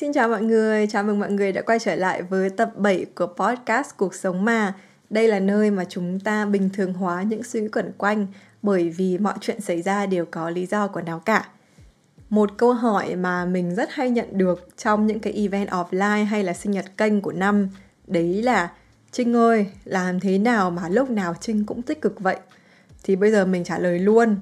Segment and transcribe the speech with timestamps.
[0.00, 3.06] xin chào mọi người, chào mừng mọi người đã quay trở lại với tập 7
[3.14, 4.74] của podcast Cuộc Sống Mà.
[5.10, 8.26] Đây là nơi mà chúng ta bình thường hóa những suy nghĩ quẩn quanh
[8.62, 11.48] bởi vì mọi chuyện xảy ra đều có lý do của nó cả.
[12.30, 16.44] Một câu hỏi mà mình rất hay nhận được trong những cái event offline hay
[16.44, 17.68] là sinh nhật kênh của năm
[18.06, 18.72] Đấy là
[19.12, 22.36] Trinh ơi, làm thế nào mà lúc nào Trinh cũng tích cực vậy?
[23.04, 24.36] Thì bây giờ mình trả lời luôn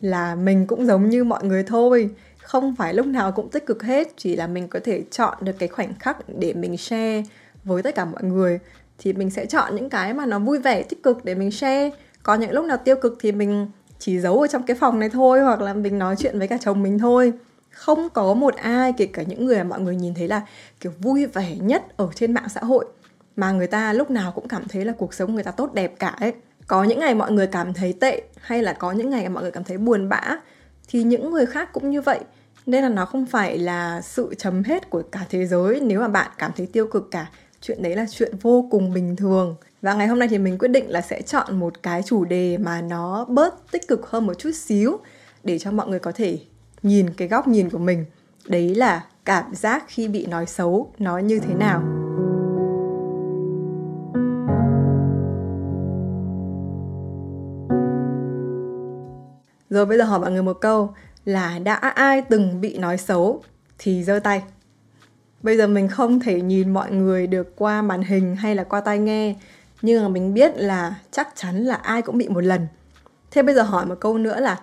[0.00, 2.10] là mình cũng giống như mọi người thôi
[2.48, 5.52] không phải lúc nào cũng tích cực hết, chỉ là mình có thể chọn được
[5.58, 7.22] cái khoảnh khắc để mình share
[7.64, 8.58] với tất cả mọi người.
[8.98, 11.90] Thì mình sẽ chọn những cái mà nó vui vẻ, tích cực để mình share.
[12.22, 15.08] Có những lúc nào tiêu cực thì mình chỉ giấu ở trong cái phòng này
[15.08, 17.32] thôi, hoặc là mình nói chuyện với cả chồng mình thôi.
[17.70, 20.42] Không có một ai, kể cả những người mà mọi người nhìn thấy là
[20.80, 22.86] kiểu vui vẻ nhất ở trên mạng xã hội,
[23.36, 25.94] mà người ta lúc nào cũng cảm thấy là cuộc sống người ta tốt đẹp
[25.98, 26.32] cả ấy.
[26.66, 29.52] Có những ngày mọi người cảm thấy tệ, hay là có những ngày mọi người
[29.52, 30.36] cảm thấy buồn bã,
[30.88, 32.20] thì những người khác cũng như vậy
[32.68, 36.08] nên là nó không phải là sự chấm hết của cả thế giới nếu mà
[36.08, 37.30] bạn cảm thấy tiêu cực cả.
[37.60, 39.56] Chuyện đấy là chuyện vô cùng bình thường.
[39.82, 42.58] Và ngày hôm nay thì mình quyết định là sẽ chọn một cái chủ đề
[42.58, 44.98] mà nó bớt tích cực hơn một chút xíu
[45.44, 46.38] để cho mọi người có thể
[46.82, 48.04] nhìn cái góc nhìn của mình.
[48.46, 51.82] Đấy là cảm giác khi bị nói xấu, nó như thế nào.
[59.70, 60.94] Rồi bây giờ hỏi mọi người một câu
[61.28, 63.42] là đã ai từng bị nói xấu
[63.78, 64.42] thì giơ tay.
[65.42, 68.80] Bây giờ mình không thể nhìn mọi người được qua màn hình hay là qua
[68.80, 69.34] tai nghe,
[69.82, 72.66] nhưng mà mình biết là chắc chắn là ai cũng bị một lần.
[73.30, 74.60] Thế bây giờ hỏi một câu nữa là,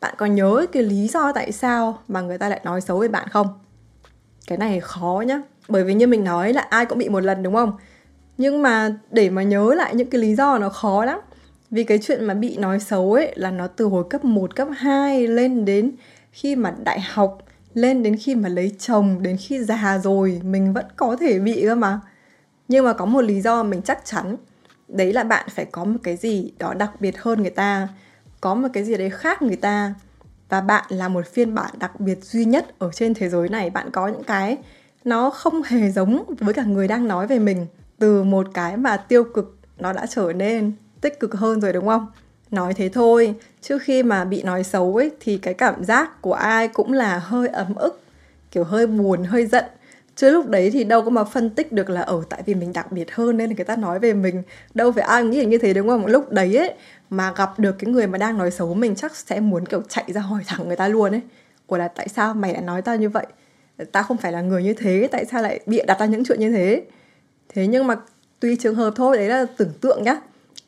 [0.00, 3.08] bạn có nhớ cái lý do tại sao mà người ta lại nói xấu về
[3.08, 3.48] bạn không?
[4.46, 7.42] Cái này khó nhá, bởi vì như mình nói là ai cũng bị một lần,
[7.42, 7.72] đúng không?
[8.38, 11.18] Nhưng mà để mà nhớ lại những cái lý do nó khó lắm
[11.72, 14.68] vì cái chuyện mà bị nói xấu ấy là nó từ hồi cấp 1, cấp
[14.76, 15.92] 2 lên đến
[16.32, 17.38] khi mà đại học
[17.74, 21.62] lên đến khi mà lấy chồng đến khi già rồi mình vẫn có thể bị
[21.62, 22.00] cơ mà.
[22.68, 24.36] Nhưng mà có một lý do mình chắc chắn
[24.88, 27.88] đấy là bạn phải có một cái gì đó đặc biệt hơn người ta
[28.40, 29.94] có một cái gì đấy khác người ta.
[30.48, 33.70] Và bạn là một phiên bản đặc biệt duy nhất ở trên thế giới này.
[33.70, 34.58] Bạn có những cái
[35.04, 37.66] nó không hề giống với cả người đang nói về mình
[37.98, 41.86] từ một cái mà tiêu cực nó đã trở nên tích cực hơn rồi, đúng
[41.86, 42.06] không?
[42.50, 46.34] Nói thế thôi chứ khi mà bị nói xấu ấy, thì cái cảm giác của
[46.34, 48.00] ai cũng là hơi ấm ức,
[48.50, 49.64] kiểu hơi buồn, hơi giận.
[50.16, 52.72] Chứ lúc đấy thì đâu có mà phân tích được là ở tại vì mình
[52.72, 54.42] đặc biệt hơn nên người ta nói về mình.
[54.74, 56.06] Đâu phải ai nghĩ như thế, đúng không?
[56.06, 56.74] Lúc đấy ấy,
[57.10, 60.04] mà gặp được cái người mà đang nói xấu mình chắc sẽ muốn, kiểu, chạy
[60.08, 61.20] ra hỏi thẳng người ta luôn ấy.
[61.66, 63.26] Ủa, là tại sao mày lại nói tao như vậy?
[63.92, 66.40] Tao không phải là người như thế, tại sao lại bịa đặt ra những chuyện
[66.40, 66.82] như thế?
[67.48, 67.96] Thế nhưng mà
[68.40, 70.16] tùy trường hợp thôi, đấy là tưởng tượng nhá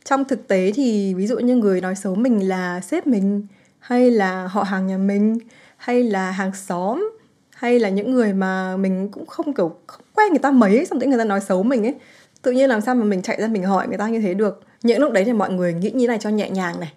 [0.05, 3.47] trong thực tế thì ví dụ như người nói xấu mình là sếp mình,
[3.79, 5.39] hay là họ hàng nhà mình,
[5.77, 7.11] hay là hàng xóm,
[7.51, 11.01] hay là những người mà mình cũng không, kiểu, không quen người ta mấy xong
[11.01, 11.95] tự người ta nói xấu mình ấy,
[12.43, 14.63] tự nhiên làm sao mà mình chạy ra mình hỏi người ta như thế được.
[14.83, 16.93] Những lúc đấy thì mọi người nghĩ như này cho nhẹ nhàng này.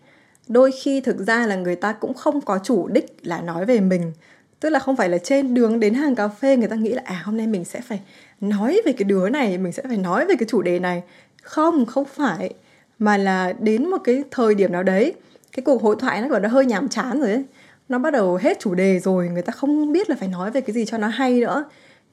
[0.47, 3.79] Đôi khi thực ra là người ta cũng không có chủ đích là nói về
[3.79, 4.12] mình.
[4.59, 7.01] Tức là không phải là trên đường đến hàng cà phê người ta nghĩ là
[7.06, 8.00] à hôm nay mình sẽ phải
[8.41, 11.03] nói về cái đứa này, mình sẽ phải nói về cái chủ đề này.
[11.44, 12.53] Không không phải
[13.00, 15.13] mà là đến một cái thời điểm nào đấy,
[15.52, 17.44] cái cuộc hội thoại nó còn là hơi nhàm chán rồi ấy.
[17.90, 20.62] Nó bắt đầu hết chủ đề rồi, người ta không biết là phải nói về
[20.62, 21.63] cái gì cho nó hay nữa.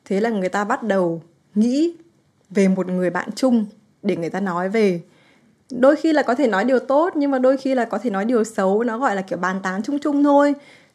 [0.04, 1.22] Thế là người ta bắt đầu
[1.54, 1.94] nghĩ
[2.50, 3.66] về một người bạn chung
[4.02, 5.00] để người ta nói về.
[5.70, 8.10] Đôi khi là có thể nói điều tốt, nhưng mà đôi khi là có thể
[8.10, 10.54] nói điều xấu, nó gọi là, kiểu, bàn tán chung chung thôi.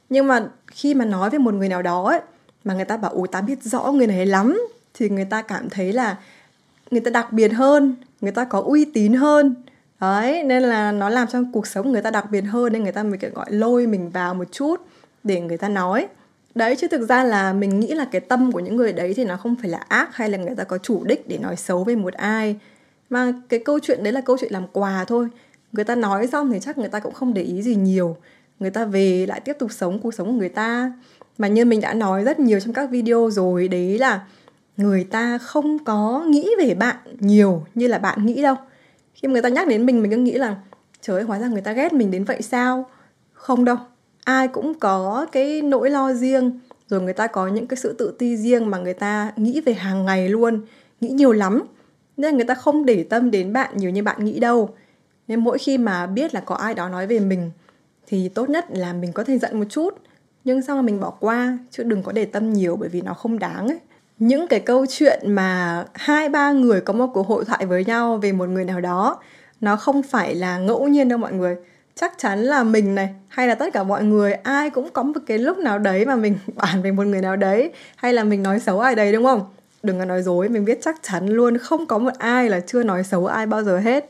[0.09, 2.19] Nhưng mà khi mà nói về một người nào đó ấy,
[2.63, 4.61] mà người ta bảo ủi ta biết rõ người này lắm,
[4.93, 6.17] thì người ta cảm thấy là
[6.91, 9.55] người ta đặc biệt hơn, người ta có uy tín hơn
[10.01, 12.91] đấy, nên là nó làm cho cuộc sống người ta đặc biệt hơn nên người
[12.91, 14.81] ta mới, kiểu, gọi, lôi mình vào một chút
[15.23, 16.07] để người ta nói.
[16.55, 19.25] Đấy, chứ thực ra là mình nghĩ là cái tâm của những người đấy thì
[19.25, 21.83] nó không phải là ác hay là người ta có chủ đích để nói xấu
[21.83, 22.55] về một ai.
[23.09, 25.27] Mà cái câu chuyện đấy là câu chuyện làm quà thôi.
[25.71, 28.17] Người ta nói xong thì chắc người ta cũng không để ý gì nhiều.
[28.59, 30.93] Người ta về lại tiếp tục sống cuộc sống của người ta.
[31.37, 34.21] Mà như mình đã nói rất nhiều trong các video rồi, đấy là
[34.77, 38.55] người ta không có nghĩ về bạn nhiều như là bạn nghĩ đâu
[39.21, 40.55] khi mà người ta nhắc đến mình mình cứ nghĩ là,
[41.01, 42.85] trời ơi, hóa ra người ta ghét mình đến vậy sao?
[43.33, 43.77] Không đâu.
[44.23, 48.15] Ai cũng có cái nỗi lo riêng, rồi người ta có những cái sự tự
[48.19, 50.61] ti riêng mà người ta nghĩ về hàng ngày luôn,
[51.01, 51.63] nghĩ nhiều lắm.
[52.17, 54.69] Nên người ta không để tâm đến bạn nhiều như bạn nghĩ đâu.
[55.27, 57.51] Nên mỗi khi mà biết là có ai đó nói về mình,
[58.07, 59.97] thì tốt nhất là mình có thể giận một chút,
[60.43, 63.13] nhưng sau mà mình bỏ qua, chứ đừng có để tâm nhiều bởi vì nó
[63.13, 63.79] không đáng ấy
[64.19, 68.17] những cái câu chuyện mà hai, ba người có một cuộc hội thoại với nhau
[68.17, 69.19] về một người nào đó,
[69.61, 71.55] nó không phải là ngẫu nhiên đâu mọi người.
[71.95, 75.19] Chắc chắn là mình này, hay là tất cả mọi người, ai cũng có một
[75.27, 78.43] cái lúc nào đấy mà mình bàn về một người nào đấy, hay là mình
[78.43, 79.45] nói xấu ai đấy, đúng không?
[79.83, 82.83] Đừng có nói dối, mình biết chắc chắn luôn, không có một ai là chưa
[82.83, 84.09] nói xấu ai bao giờ hết.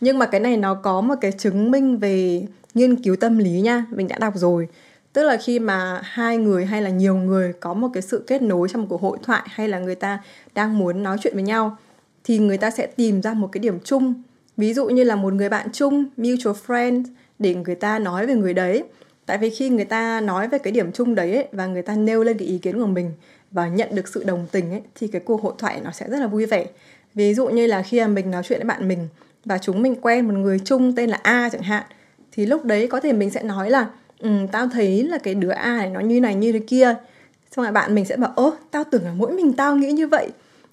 [0.00, 2.42] Nhưng mà cái này nó có một cái chứng minh về
[2.74, 4.68] nghiên cứu tâm lý nha, mình đã đọc rồi
[5.12, 8.42] tức là khi mà hai người hay là nhiều người có một cái sự kết
[8.42, 10.22] nối trong một cuộc hội thoại hay là người ta
[10.54, 11.76] đang muốn nói chuyện với nhau
[12.24, 14.22] thì người ta sẽ tìm ra một cái điểm chung.
[14.56, 17.04] Ví dụ như là một người bạn chung mutual friend
[17.38, 18.84] để người ta nói về người đấy.
[19.26, 21.94] Tại vì khi người ta nói về cái điểm chung đấy ấy, và người ta
[21.94, 23.12] nêu lên cái ý kiến của mình
[23.50, 26.18] và nhận được sự đồng tình ấy, thì cái cuộc hội thoại nó sẽ rất
[26.18, 26.66] là vui vẻ.
[27.14, 29.08] Ví dụ như là khi mà mình nói chuyện với bạn mình
[29.44, 31.84] và chúng mình quen một người chung tên là A chẳng hạn
[32.32, 33.90] thì lúc đấy có thể mình sẽ nói là
[34.20, 36.94] ừ, tao thấy là cái đứa A này nó như này như thế kia.
[37.56, 40.06] Xong rồi bạn mình sẽ bảo ố tao tưởng là mỗi mình tao nghĩ như
[40.06, 40.28] vậy.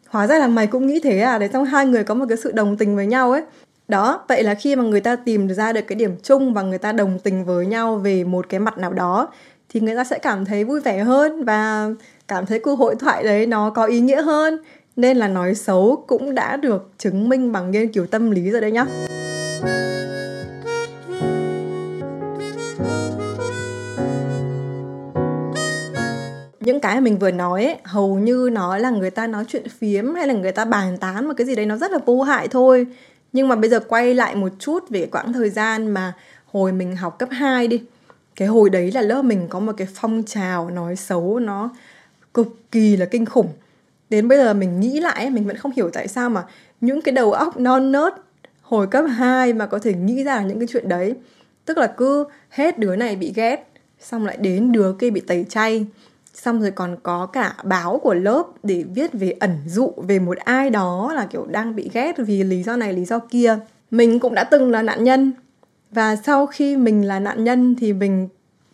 [0.08, 1.38] Hóa ra là mày cũng nghĩ thế à?
[1.38, 3.42] Để xong hai người có một cái sự đồng tình với nhau ấy.
[3.88, 6.78] Đó vậy là khi mà người ta tìm ra được cái điểm chung và người
[6.78, 9.28] ta đồng tình với nhau về một cái mặt nào đó
[9.70, 11.90] thì người ta sẽ cảm thấy vui vẻ hơn và
[12.28, 14.58] cảm thấy cuộc hội thoại đấy nó có ý nghĩa hơn.
[14.96, 18.62] Nên là nói xấu cũng đã được chứng minh bằng nghiên cứu tâm lý rồi
[18.62, 18.86] đấy nhá.
[26.66, 29.70] Những cái mà mình vừa nói ấy, hầu như nó là người ta nói chuyện
[29.70, 32.22] phiếm hay là người ta bàn tán một cái gì đấy nó rất là vô
[32.22, 32.88] hại thôi.
[33.34, 36.14] Nhưng mà bây giờ quay lại một chút về quãng thời gian mà
[36.46, 37.82] hồi mình học cấp 2 đi
[38.36, 41.70] cái hồi đấy là lớp mình có một cái phong trào nói xấu nó
[42.34, 43.50] cực kỳ là kinh khủng.
[44.10, 46.44] Đến bây giờ mình nghĩ lại mình vẫn không hiểu tại sao mà
[46.82, 48.14] những cái đầu óc non nớt
[48.62, 51.14] hồi cấp 2 mà có thể nghĩ ra những cái chuyện đấy.
[51.66, 53.68] Tức là cứ hết đứa này bị ghét
[54.00, 55.86] xong lại đến đứa kia bị tẩy chay
[56.36, 60.38] xong rồi còn có cả báo của lớp để viết về ẩn dụ về một
[60.38, 63.58] ai đó là kiểu đang bị ghét vì lý do này lý do kia.
[63.92, 65.34] Mình cũng đã từng là nạn nhân.
[65.92, 68.28] Và sau khi mình là nạn nhân thì mình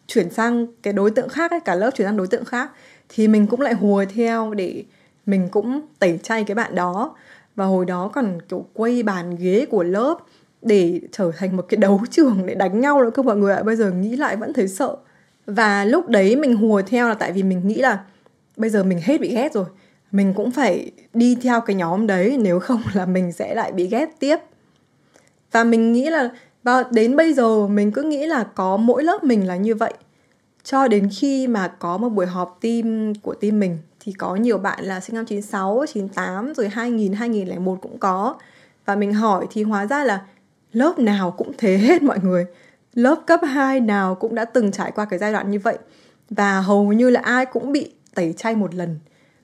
[0.08, 2.72] chuyển sang cái đối tượng khác ấy, cả lớp chuyển sang đối tượng khác
[3.10, 4.84] thì mình cũng lại hùa theo để
[5.26, 7.16] mình cũng tẩy chay cái bạn đó.
[7.56, 10.18] Và hồi đó còn kiểu quay bàn ghế của lớp
[10.62, 13.64] để trở thành một cái đấu trường để đánh nhau nữa cơ mọi người ạ.
[13.64, 14.96] Bây giờ nghĩ lại vẫn thấy sợ
[15.56, 18.00] và lúc đấy mình hùa theo là tại vì mình nghĩ là
[18.58, 19.66] bây giờ mình hết bị ghét rồi
[20.12, 23.88] mình cũng phải đi theo cái nhóm đấy nếu không là mình sẽ lại bị
[23.88, 24.38] ghét tiếp
[25.52, 26.30] và mình nghĩ là
[26.64, 29.94] và đến bây giờ mình cứ nghĩ là có mỗi lớp mình là như vậy
[30.64, 34.58] cho đến khi mà có một buổi họp team của team mình thì có nhiều
[34.58, 38.36] bạn là sinh năm 96, 98 rồi 2000, 2001 cũng có.
[38.86, 40.26] Và mình hỏi thì hóa ra là
[40.74, 42.46] lớp nào cũng thế hết mọi người.
[42.94, 45.78] Lớp cấp 2 nào cũng đã từng trải qua cái giai đoạn như vậy.
[46.30, 49.00] Và hầu như là ai cũng bị tẩy chay một lần.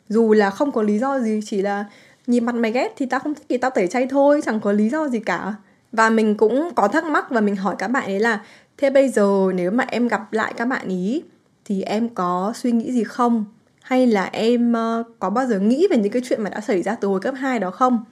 [0.09, 1.85] Dù là không có lý do gì, chỉ là
[2.27, 4.71] nhìn mặt mày ghét thì tao không thích thì tao tẩy chay thôi, chẳng có
[4.71, 5.55] lý do gì cả.
[5.91, 8.43] Và mình cũng có thắc mắc và mình hỏi các bạn ấy là
[8.77, 11.23] thế bây giờ nếu mà em gặp lại các bạn ý
[11.65, 13.45] thì em có suy nghĩ gì không
[13.81, 16.81] hay là em ờ, có bao giờ nghĩ về những cái chuyện mà đã xảy
[16.81, 18.05] ra từ hồi cấp 2 đó không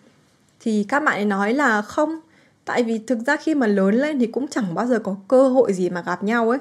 [0.60, 2.20] thì các bạn ấy nói là không
[2.66, 5.48] tại vì thực ra khi mà lớn lên thì cũng chẳng bao giờ có cơ
[5.48, 6.60] hội gì mà gặp nhau ấy.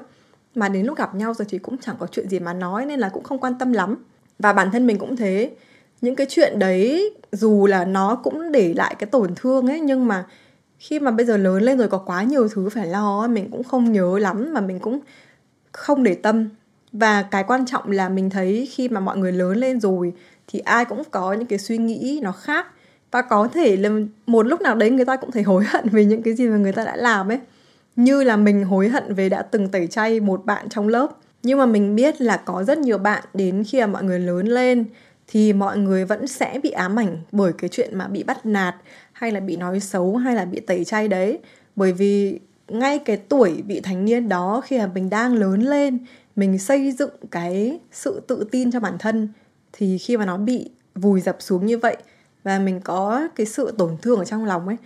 [0.55, 2.99] Mà đến lúc gặp nhau rồi thì cũng chẳng có chuyện gì mà nói nên
[2.99, 3.95] là cũng không quan tâm lắm.
[4.39, 5.51] Và bản thân mình cũng thế.
[6.01, 10.07] Những cái chuyện đấy, dù là nó cũng để lại cái tổn thương ấy, nhưng
[10.07, 10.25] mà
[10.79, 13.63] khi mà bây giờ lớn lên rồi có quá nhiều thứ phải lo mình cũng
[13.63, 14.99] không nhớ lắm mà mình cũng
[15.71, 16.49] không để tâm.
[16.91, 20.13] Và cái quan trọng là mình thấy khi mà mọi người lớn lên rồi
[20.47, 22.67] thì ai cũng có những cái suy nghĩ nó khác
[23.11, 23.89] và có thể là
[24.25, 26.57] một lúc nào đấy người ta cũng thấy hối hận về những cái gì mà
[26.57, 27.39] người ta đã làm ấy.
[27.95, 31.07] Như là mình hối hận về đã từng tẩy chay một bạn trong lớp.
[31.43, 34.47] Nhưng mà mình biết là có rất nhiều bạn đến khi mà mọi người lớn
[34.47, 34.85] lên
[35.27, 38.75] thì mọi người vẫn sẽ bị ám ảnh bởi cái chuyện mà bị bắt nạt
[39.13, 41.39] hay là bị nói xấu hay là bị tẩy chay đấy.
[41.75, 45.97] Bởi vì ngay cái tuổi vị thành niên đó khi mà mình đang lớn lên,
[46.35, 49.29] mình xây dựng cái sự tự tin cho bản thân
[49.73, 51.97] thì khi mà nó bị vùi dập xuống như vậy
[52.45, 54.77] và mình có cái sự tổn thương ở trong lòng ấy.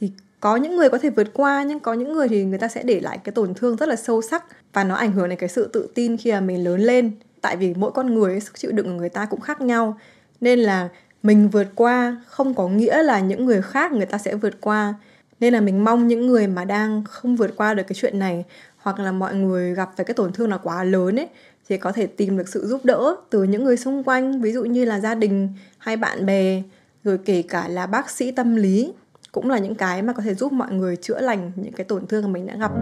[0.00, 0.10] Thì
[0.40, 2.82] có những người có thể vượt qua, nhưng có những người thì người ta sẽ
[2.82, 4.44] để lại cái tổn thương rất là sâu sắc.
[4.72, 7.12] Và nó ảnh hưởng đến cái sự tự tin khi mà mình lớn lên.
[7.40, 9.98] Tại vì mỗi con người sức chịu đựng của người ta cũng khác nhau.
[10.40, 10.88] Nên là
[11.22, 14.94] mình vượt qua không có nghĩa là những người khác người ta sẽ vượt qua.
[15.40, 18.44] Nên là mình mong những người mà đang không vượt qua được cái chuyện này,
[18.76, 21.28] hoặc là mọi người gặp phải cái tổn thương là quá lớn ấy,
[21.68, 24.40] thì có thể tìm được sự giúp đỡ từ những người xung quanh.
[24.40, 25.48] Ví dụ như là gia đình
[25.78, 26.62] hay bạn bè
[27.04, 28.92] rồi kể cả là bác sĩ tâm lý
[29.32, 32.06] cũng là những cái mà có thể giúp mọi người chữa lành những cái tổn
[32.06, 32.72] thương mà mình đã gặp.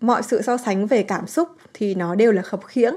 [0.00, 2.94] Mọi sự so sánh về cảm xúc thì nó đều là khập khiễng.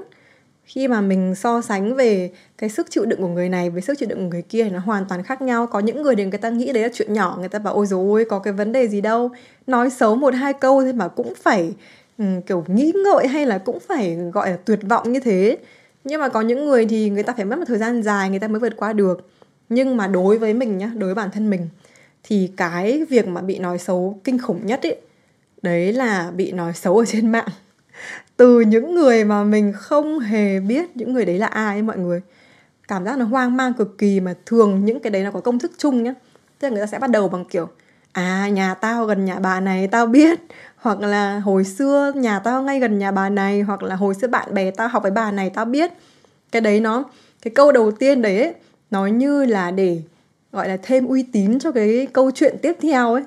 [0.64, 3.98] Khi mà mình so sánh về cái sức chịu đựng của người này với sức
[3.98, 5.66] chịu đựng của người kia thì nó hoàn toàn khác nhau.
[5.66, 7.86] Có những người thì người ta nghĩ đấy là chuyện nhỏ, người ta bảo, ôi
[7.86, 9.30] dồi ôi, có cái vấn đề gì đâu.
[9.66, 11.74] Nói xấu một hai câu thôi mà cũng phải
[12.20, 15.58] Ừ, kiểu nghĩ ngợi hay là cũng phải gọi là tuyệt vọng như thế.
[16.04, 18.38] Nhưng mà có những người thì người ta phải mất một thời gian dài người
[18.38, 19.28] ta mới vượt qua được.
[19.68, 21.68] Nhưng mà đối với mình nhá, đối với bản thân mình,
[22.22, 24.96] thì cái việc mà bị nói xấu kinh khủng nhất ấy,
[25.62, 27.48] đấy là bị nói xấu ở trên mạng.
[28.36, 31.98] Từ những người mà mình không hề biết những người đấy là ai ấy mọi
[31.98, 32.20] người.
[32.88, 35.58] Cảm giác nó hoang mang cực kỳ mà thường những cái đấy nó có công
[35.58, 36.14] thức chung nhá.
[36.58, 37.68] Tức là người ta sẽ bắt đầu bằng kiểu
[38.12, 40.40] à nhà tao gần nhà bà này tao biết.
[40.76, 44.28] Hoặc là hồi xưa nhà tao ngay gần nhà bà này hoặc là hồi xưa
[44.28, 45.90] bạn bè tao học với bà này tao biết.
[46.52, 47.04] Cái đấy nó
[47.42, 48.54] cái câu đầu tiên đấy ấy,
[48.90, 50.02] nó như là để
[50.52, 53.22] gọi là thêm uy tín cho cái câu chuyện tiếp theo ấy.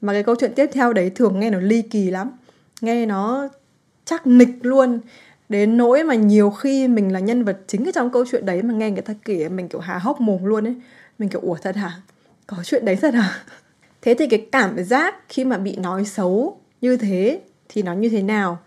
[0.00, 2.30] Mà cái câu chuyện tiếp theo đấy thường nghe nó ly kỳ lắm.
[2.80, 3.48] Nghe nó
[4.04, 5.00] chắc nịch luôn.
[5.48, 8.62] Đến nỗi mà nhiều khi mình là nhân vật chính ở trong câu chuyện đấy
[8.62, 10.74] mà nghe người ta kể mình kiểu há hốc mồm luôn ấy.
[11.18, 11.92] Mình kiểu ủa thật hả?
[12.46, 13.42] Có chuyện đấy thật hả?
[14.06, 18.08] Thế thì cái cảm giác khi mà bị nói xấu như thế thì nó như
[18.08, 18.58] thế nào?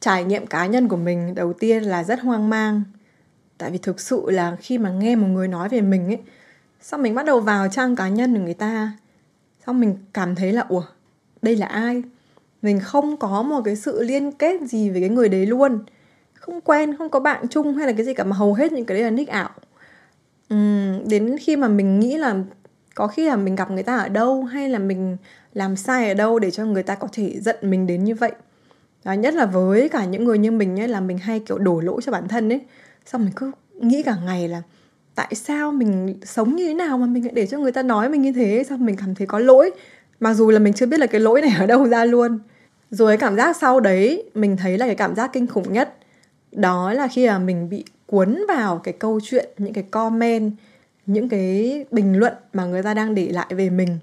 [0.00, 2.82] Trải nghiệm cá nhân của mình đầu tiên là rất hoang mang.
[3.58, 6.18] Tại vì thực sự là khi mà nghe một người nói về mình ấy
[6.80, 8.92] xong mình bắt đầu vào trang cá nhân của người ta?
[9.66, 10.84] Xong mình cảm thấy là ủa
[11.42, 12.02] đây là ai?
[12.62, 15.78] Mình không có một cái sự liên kết gì với cái người đấy luôn.
[16.34, 18.84] Không quen không có bạn chung hay là cái gì cả mà hầu hết những
[18.84, 19.50] cái đấy là nick ảo.
[20.54, 22.36] Uhm, đến khi mà mình nghĩ là
[22.94, 25.16] có khi là mình gặp người ta ở đâu hay là mình
[25.54, 28.32] làm sai ở đâu để cho người ta có thể giận mình đến như vậy.
[29.04, 31.80] Đó, nhất là với cả những người như mình ấy là mình hay kiểu đổ
[31.80, 32.60] lỗi cho bản thân ấy.
[33.06, 34.62] Xong mình cứ nghĩ cả ngày là
[35.14, 38.08] tại sao mình sống như thế nào mà mình lại để cho người ta nói
[38.08, 38.64] mình như thế?
[38.68, 39.70] Xong mình cảm thấy có lỗi.
[40.20, 42.38] Mặc dù là mình chưa biết là cái lỗi này ở đâu ra luôn.
[42.90, 45.96] Rồi cái cảm giác sau đấy mình thấy là cái cảm giác kinh khủng nhất
[46.52, 50.52] đó là khi mà mình bị cuốn vào cái câu chuyện những cái comment
[51.06, 53.98] những cái bình luận mà người ta đang để lại về mình.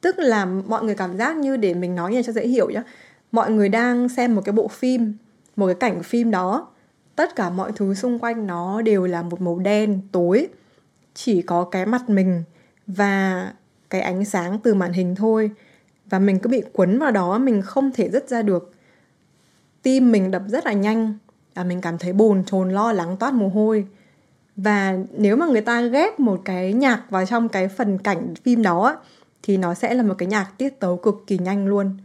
[0.00, 2.82] Tức là mọi người cảm giác như để mình nói như cho dễ hiểu nhá.
[3.32, 5.14] Mọi người đang xem một cái bộ phim,
[5.56, 6.68] một cái cảnh phim đó,
[7.16, 10.48] tất cả mọi thứ xung quanh nó đều là một màu đen, tối.
[11.14, 12.42] Chỉ có cái mặt mình
[12.86, 13.52] và
[13.90, 15.50] cái ánh sáng từ màn hình thôi.
[16.06, 18.72] Và mình cứ bị quấn vào đó, mình không thể dứt ra được.
[19.82, 21.18] Tim mình đập rất là nhanh
[21.54, 23.86] và mình cảm thấy bồn chồn, lo lắng toát mồ hôi
[24.56, 28.62] và nếu mà người ta ghép một cái nhạc vào trong cái phần cảnh phim
[28.62, 28.96] đó
[29.42, 31.96] thì nó sẽ là một cái nhạc tiết tấu cực kỳ nhanh luôn.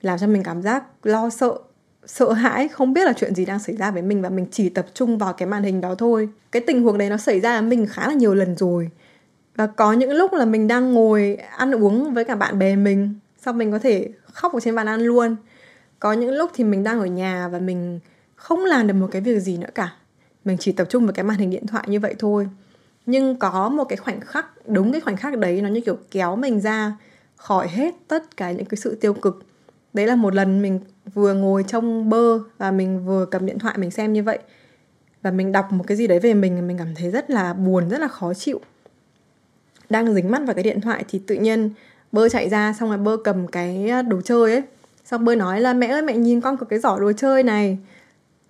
[0.00, 1.58] Làm cho mình cảm giác lo sợ
[2.06, 4.68] sợ hãi, không biết là chuyện gì đang xảy ra với mình và mình chỉ
[4.68, 6.28] tập trung vào cái màn hình đó thôi.
[6.52, 8.90] Cái tình huống đấy nó xảy ra với mình khá là nhiều lần rồi.
[9.56, 13.14] Và có những lúc là mình đang ngồi ăn uống với cả bạn bè mình,
[13.40, 15.36] xong mình có thể khóc ở trên bàn ăn luôn.
[15.98, 18.00] Có những lúc thì mình đang ở nhà và mình
[18.36, 19.92] không làm được một cái việc gì nữa cả
[20.44, 22.48] mình chỉ tập trung vào cái màn hình điện thoại như vậy thôi.
[23.06, 26.36] Nhưng có một cái khoảnh khắc, đúng cái khoảnh khắc đấy, nó như kiểu kéo
[26.36, 26.96] mình ra
[27.36, 29.44] khỏi hết tất cả những cái sự tiêu cực.
[29.92, 30.80] Đấy là một lần mình
[31.14, 34.38] vừa ngồi trong bơ và mình vừa cầm điện thoại mình xem như vậy.
[35.22, 37.88] Và mình đọc một cái gì đấy về mình mình cảm thấy rất là buồn,
[37.88, 38.60] rất là khó chịu.
[39.90, 41.70] Đang dính mắt vào cái điện thoại thì tự nhiên
[42.12, 44.62] bơ chạy ra, xong rồi bơ cầm cái đồ chơi ấy.
[45.04, 47.78] Xong bơ nói là, mẹ ơi, mẹ nhìn con có cái giỏ đồ chơi này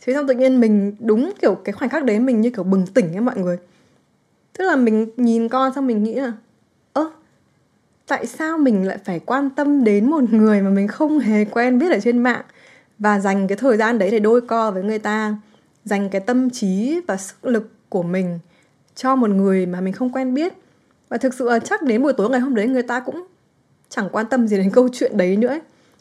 [0.07, 2.87] thế xong tự nhiên mình đúng kiểu cái khoảnh khắc đấy mình như kiểu bừng
[2.87, 3.59] tỉnh ấy mọi người.
[4.59, 6.33] Tức là mình nhìn con xong mình nghĩ là,
[6.93, 7.11] ơ,
[8.07, 11.79] tại sao mình lại phải quan tâm đến một người mà mình không hề quen
[11.79, 12.43] biết ở trên mạng?
[12.99, 15.37] Và dành cái thời gian đấy để đôi co với người ta,
[15.85, 18.39] dành cái tâm trí và sức lực của mình
[18.95, 20.53] cho một người mà mình không quen biết.
[21.09, 23.27] Và thực sự là chắc đến buổi tối ngày hôm đấy người ta cũng
[23.89, 25.59] chẳng quan tâm gì đến câu chuyện đấy nữa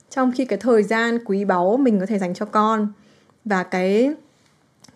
[0.09, 2.87] trong khi cái thời gian quý báu mình có thể dành cho con
[3.45, 4.13] và cái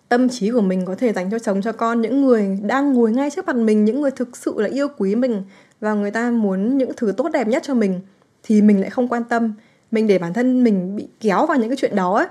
[0.08, 3.12] tâm trí của mình có thể dành cho chồng, cho con, những người đang ngồi
[3.12, 5.42] ngay trước mặt mình, những người thực sự là yêu quý mình
[5.80, 8.00] và người ta muốn những thứ tốt đẹp nhất cho mình,
[8.42, 9.52] thì mình lại không quan tâm.
[9.90, 12.26] Mình để bản thân mình bị kéo vào những cái chuyện đó ấy.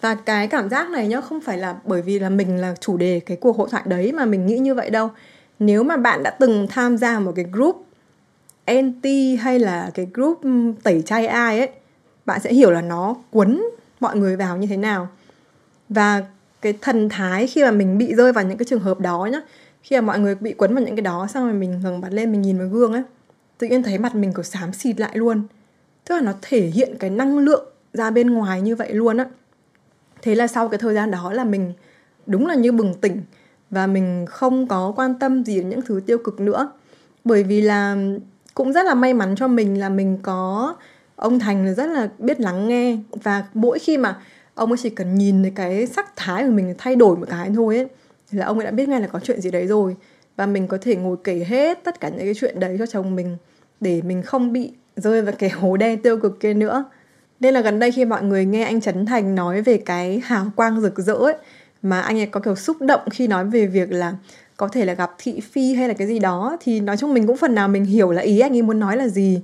[0.00, 2.96] Và cái cảm giác này nhá, không phải là bởi vì là mình là chủ
[2.96, 5.10] đề cái cuộc hội thoại đấy mà mình nghĩ như vậy đâu.
[5.58, 7.84] Nếu mà bạn đã từng tham gia một cái group
[8.64, 10.40] anti hay là cái group
[10.82, 11.68] tẩy chay ai ấy,
[12.26, 13.62] bạn sẽ hiểu là nó cuốn
[14.00, 15.08] mọi người vào như thế nào
[15.88, 16.24] và
[16.62, 19.40] cái thần thái khi mà mình bị rơi vào những cái trường hợp đó nhá,
[19.82, 22.08] khi mà mọi người bị quấn vào những cái đó, xong rồi mình ngẩng mặt
[22.12, 23.02] lên, mình nhìn vào gương ấy
[23.58, 25.42] tự nhiên thấy mặt mình kiểu xám xịt lại luôn.
[26.08, 29.26] Tức là nó thể hiện cái năng lượng ra bên ngoài như vậy luôn á.
[30.22, 31.72] Thế là sau cái thời gian đó là mình
[32.26, 33.22] đúng là như bừng tỉnh
[33.70, 36.72] và mình không có quan tâm gì đến những thứ tiêu cực nữa.
[37.24, 37.96] Bởi vì là
[38.54, 40.74] cũng rất là may mắn cho mình là mình có
[41.16, 42.98] ông thành rất là biết lắng nghe.
[43.10, 44.18] Và mỗi khi mà
[44.58, 47.50] ông ấy chỉ cần nhìn thấy cái sắc thái của mình thay đổi một cái
[47.54, 47.86] thôi ấy
[48.30, 49.96] thì là ông ấy đã biết ngay là có chuyện gì đấy rồi.
[50.36, 53.16] Và mình có thể ngồi kể hết tất cả những cái chuyện đấy cho chồng
[53.16, 53.36] mình,
[53.80, 56.84] để mình không bị rơi vào cái hố đen tiêu cực kia nữa.
[57.40, 60.46] Nên là gần đây khi mọi người nghe anh Trấn Thành nói về cái hào
[60.56, 61.34] quang rực rỡ ấy,
[61.82, 64.14] mà anh ấy có kiểu xúc động khi nói về việc là
[64.56, 67.26] có thể là gặp thị phi hay là cái gì đó, thì nói chung mình
[67.26, 69.40] cũng phần nào mình hiểu là ý anh ấy muốn nói là gì.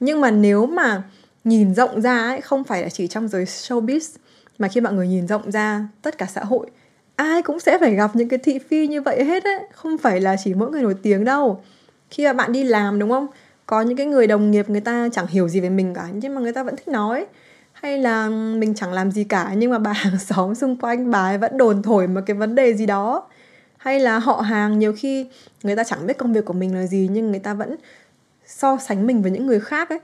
[0.00, 1.02] Nhưng mà nếu mà
[1.44, 4.16] nhìn rộng ra ấy, không phải là chỉ trong giới showbiz
[4.58, 6.70] mà khi mọi người nhìn rộng ra, tất cả xã hội,
[7.16, 10.20] ai cũng sẽ phải gặp những cái thị phi như vậy hết ấy không phải
[10.20, 11.62] là chỉ mỗi người nổi tiếng đâu.
[12.10, 13.26] Khi mà bạn đi làm, đúng không?
[13.66, 16.34] Có những cái người đồng nghiệp, người ta chẳng hiểu gì về mình cả, nhưng
[16.34, 17.26] mà người ta vẫn thích nói.
[17.72, 21.18] Hay là mình chẳng làm gì cả, nhưng mà bà hàng xóm xung quanh, bà
[21.18, 23.28] ấy vẫn đồn thổi một cái vấn đề gì đó.
[23.76, 25.26] Hay là họ hàng, nhiều khi
[25.62, 27.76] người ta chẳng biết công việc của mình là gì, nhưng người ta vẫn
[28.46, 30.00] so sánh mình với những người khác ấy.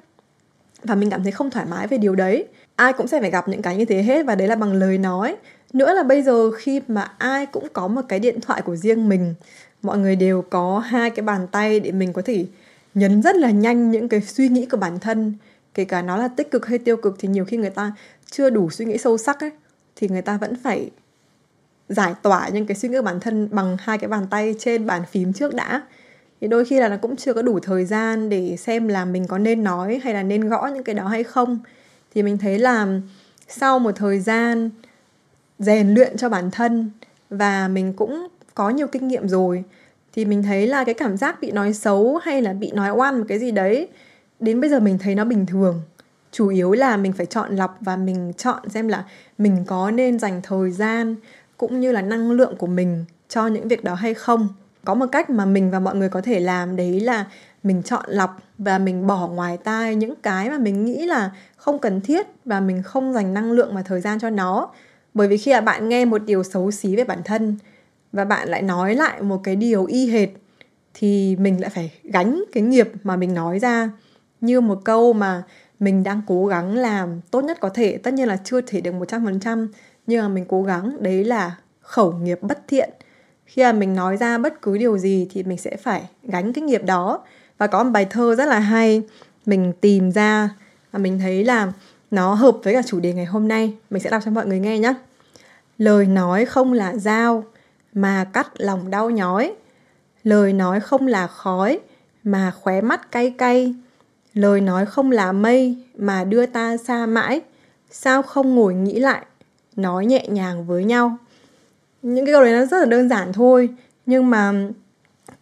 [0.85, 2.47] Và mình cảm thấy không thoải mái về điều đấy
[2.81, 4.99] ai cũng sẽ phải gặp những cái như thế hết và đấy là bằng lời
[4.99, 5.37] nói.
[5.73, 9.09] Nữa là bây giờ khi mà ai cũng có một cái điện thoại của riêng
[9.09, 9.35] mình,
[9.83, 12.47] mọi người đều có hai cái bàn tay để mình có thể
[12.95, 15.35] nhấn rất là nhanh những cái suy nghĩ của bản thân,
[15.75, 17.93] kể cả nó là tích cực hay tiêu cực thì nhiều khi người ta
[18.31, 19.51] chưa đủ suy nghĩ sâu sắc ấy,
[19.97, 20.91] thì người ta vẫn phải
[21.89, 24.87] giải tỏa những cái suy nghĩ của bản thân bằng hai cái bàn tay trên
[24.87, 25.83] bàn phím trước đã.
[26.41, 29.27] Thì đôi khi là nó cũng chưa có đủ thời gian để xem là mình
[29.27, 31.59] có nên nói hay là nên gõ những cái đó hay không
[32.14, 32.87] thì mình thấy là
[33.49, 34.71] sau một thời gian
[35.59, 36.90] rèn luyện cho bản thân
[37.31, 39.64] và mình cũng có nhiều kinh nghiệm rồi,
[40.12, 43.19] thì mình thấy là cái cảm giác bị nói xấu hay là bị nói oan
[43.19, 43.88] một cái gì đấy,
[44.40, 45.83] đến bây giờ mình thấy nó bình thường.
[46.33, 49.05] Chủ yếu là mình phải chọn lọc và mình chọn xem là
[49.38, 51.17] mình có nên dành thời gian
[51.57, 54.49] cũng như là năng lượng của mình cho những việc đó hay không.
[54.85, 57.26] Có một cách mà mình và mọi người có thể làm đấy là
[57.62, 61.79] mình chọn lọc và mình bỏ ngoài tai những cái mà mình nghĩ là không
[61.79, 64.71] cần thiết và mình không dành năng lượng và thời gian cho nó.
[65.14, 67.57] Bởi vì khi mà bạn nghe một điều xấu xí về bản thân
[68.12, 70.29] và bạn lại nói lại một cái điều y hệt
[70.95, 73.90] thì mình lại phải gánh cái nghiệp mà mình nói ra.
[74.40, 75.43] Như một câu mà
[75.81, 78.95] mình đang cố gắng làm tốt nhất có thể, tất nhiên là chưa thể được
[78.95, 79.69] 100%
[80.06, 82.91] nhưng mà mình cố gắng, đấy là khẩu nghiệp bất thiện.
[83.47, 86.63] Khi mà mình nói ra bất cứ điều gì thì mình sẽ phải gánh cái
[86.63, 87.25] nghiệp đó
[87.61, 89.03] và có một bài thơ rất là hay,
[89.47, 90.51] mình tìm ra
[90.93, 91.73] và mình thấy là
[92.11, 93.75] nó hợp với cả chủ đề ngày hôm nay.
[93.91, 94.95] Mình sẽ đọc cho mọi người nghe nhé
[95.79, 97.45] lời nói không là dao
[97.93, 99.55] mà cắt lòng đau nhói.
[100.25, 101.81] Lời nói không là khói
[102.25, 103.75] mà khóe mắt cay cay.
[104.35, 107.41] Lời nói không là mây mà đưa ta xa mãi.
[107.91, 109.27] Sao không ngồi nghĩ lại,
[109.77, 111.17] nói nhẹ nhàng với nhau?
[112.03, 113.69] Những cái câu đấy nó rất là đơn giản thôi,
[114.07, 114.53] nhưng mà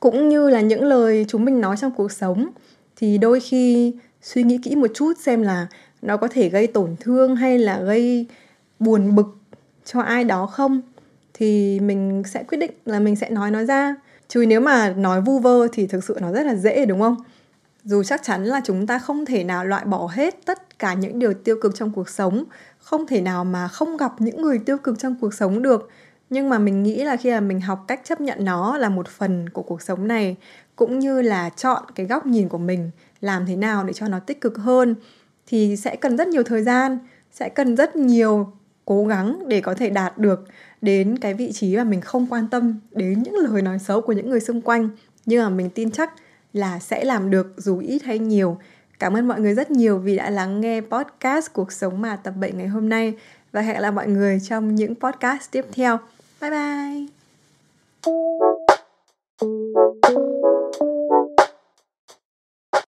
[0.01, 2.49] cũng như là những lời chúng mình nói trong cuộc sống,
[2.97, 5.67] thì đôi khi suy nghĩ kỹ một chút xem là
[6.03, 8.27] nó có thể gây tổn thương hay là gây
[8.79, 9.37] buồn bực
[9.85, 10.81] cho ai đó không,
[11.35, 13.95] thì mình sẽ quyết định là mình sẽ nói nó ra.
[14.29, 17.17] Chứ nếu mà nói vu vơ thì thực sự nó rất là dễ, đúng không?
[17.85, 21.19] Dù chắc chắn là chúng ta không thể nào loại bỏ hết tất cả những
[21.19, 22.45] điều tiêu cực trong cuộc sống,
[22.79, 25.91] không thể nào mà không gặp những người tiêu cực trong cuộc sống được
[26.31, 29.09] nhưng mà mình nghĩ là khi mà mình học cách chấp nhận nó là một
[29.09, 30.37] phần của cuộc sống này,
[30.77, 34.19] cũng như là chọn cái góc nhìn của mình làm thế nào để cho nó
[34.19, 34.95] tích cực hơn,
[35.47, 36.99] thì sẽ cần rất nhiều thời gian,
[37.33, 38.53] sẽ cần rất nhiều
[38.85, 40.45] cố gắng để có thể đạt được
[40.81, 44.13] đến cái vị trí mà mình không quan tâm đến những lời nói xấu của
[44.13, 44.89] những người xung quanh.
[45.27, 46.13] Nhưng mà mình tin chắc
[46.53, 48.59] là sẽ làm được, dù ít hay nhiều.
[48.99, 52.35] Cảm ơn mọi người rất nhiều vì đã lắng nghe podcast cuộc sống mà tập
[52.41, 53.15] 7 ngày hôm nay.
[53.53, 55.99] Và hẹn gặp lại mọi người trong những podcast tiếp theo.
[56.39, 57.09] 拜拜。